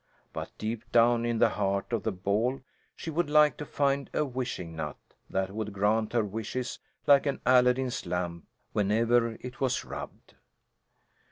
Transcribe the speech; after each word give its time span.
But 0.33 0.49
deep 0.57 0.91
down 0.91 1.27
in 1.27 1.37
the 1.37 1.49
heart 1.49 1.93
of 1.93 2.01
the 2.01 2.11
ball 2.11 2.61
she 2.95 3.11
would 3.11 3.29
like 3.29 3.55
to 3.57 3.67
find 3.67 4.09
a 4.15 4.25
wishing 4.25 4.75
nut, 4.75 4.97
that 5.29 5.51
would 5.53 5.73
grant 5.73 6.13
her 6.13 6.23
wishes 6.25 6.79
like 7.05 7.27
an 7.27 7.39
Aladdin's 7.45 8.07
lamp 8.07 8.47
whenever 8.73 9.33
it 9.41 9.61
was 9.61 9.85
rubbed. 9.85 10.33